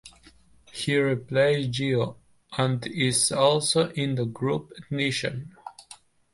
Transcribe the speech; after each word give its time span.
He 0.71 0.97
replaced 0.97 1.69
Geo 1.69 2.17
and 2.57 2.83
is 2.87 3.31
also 3.31 3.91
in 3.91 4.15
the 4.15 4.25
group 4.25 4.71
Ethnician. 4.89 5.49